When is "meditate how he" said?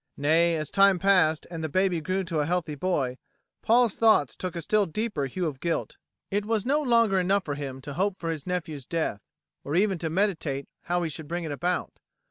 10.09-11.09